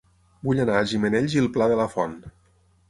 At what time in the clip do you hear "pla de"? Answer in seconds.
1.59-1.81